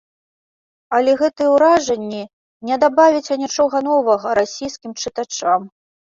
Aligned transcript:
Але 0.99 1.11
гэтыя 1.21 1.49
ўражанні 1.55 2.21
не 2.69 2.77
дабавяць 2.83 3.33
анічога 3.35 3.81
новага 3.89 4.29
расійскім 4.39 4.91
чытачам. 5.05 5.61